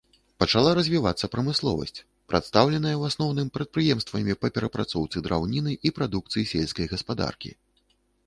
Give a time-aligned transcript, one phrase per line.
[0.43, 2.01] Пачала развівацца прамысловасць,
[2.31, 7.51] прадстаўленая ў асноўным прадпрыемствамі па перапрацоўцы драўніны і прадукцыі сельскай гаспадаркі.